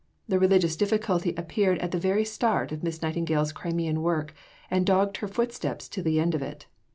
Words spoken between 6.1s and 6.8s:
end of it.